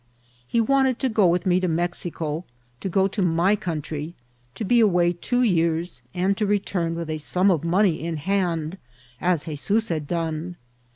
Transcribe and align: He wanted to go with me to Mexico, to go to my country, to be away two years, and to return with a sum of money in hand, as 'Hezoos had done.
He 0.47 0.59
wanted 0.59 0.97
to 0.97 1.09
go 1.09 1.27
with 1.27 1.45
me 1.45 1.59
to 1.59 1.67
Mexico, 1.67 2.43
to 2.79 2.89
go 2.89 3.07
to 3.07 3.21
my 3.21 3.55
country, 3.55 4.15
to 4.55 4.65
be 4.65 4.79
away 4.79 5.13
two 5.13 5.43
years, 5.43 6.01
and 6.15 6.35
to 6.37 6.47
return 6.47 6.95
with 6.95 7.07
a 7.11 7.19
sum 7.19 7.51
of 7.51 7.63
money 7.63 8.01
in 8.01 8.17
hand, 8.17 8.79
as 9.21 9.43
'Hezoos 9.43 9.89
had 9.89 10.07
done. 10.07 10.55